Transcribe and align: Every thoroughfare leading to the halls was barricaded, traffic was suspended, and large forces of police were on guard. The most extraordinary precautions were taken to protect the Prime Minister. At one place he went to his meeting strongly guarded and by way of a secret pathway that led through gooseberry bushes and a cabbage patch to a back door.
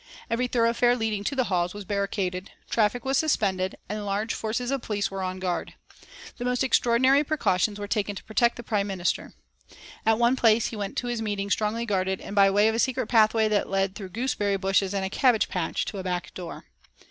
Every 0.31 0.47
thoroughfare 0.47 0.95
leading 0.95 1.23
to 1.25 1.35
the 1.35 1.43
halls 1.43 1.75
was 1.75 1.85
barricaded, 1.85 2.49
traffic 2.71 3.05
was 3.05 3.19
suspended, 3.19 3.75
and 3.87 4.03
large 4.03 4.33
forces 4.33 4.71
of 4.71 4.81
police 4.81 5.11
were 5.11 5.21
on 5.21 5.37
guard. 5.37 5.75
The 6.37 6.43
most 6.43 6.63
extraordinary 6.63 7.23
precautions 7.23 7.77
were 7.77 7.87
taken 7.87 8.15
to 8.15 8.23
protect 8.23 8.55
the 8.55 8.63
Prime 8.63 8.87
Minister. 8.87 9.33
At 10.03 10.17
one 10.17 10.35
place 10.35 10.69
he 10.69 10.75
went 10.75 10.97
to 10.97 11.07
his 11.07 11.21
meeting 11.21 11.51
strongly 11.51 11.85
guarded 11.85 12.19
and 12.19 12.35
by 12.35 12.49
way 12.49 12.67
of 12.67 12.73
a 12.73 12.79
secret 12.79 13.09
pathway 13.09 13.47
that 13.49 13.69
led 13.69 13.93
through 13.93 14.09
gooseberry 14.09 14.57
bushes 14.57 14.95
and 14.95 15.05
a 15.05 15.09
cabbage 15.11 15.47
patch 15.49 15.85
to 15.85 15.99
a 15.99 16.03
back 16.03 16.33
door. 16.33 16.65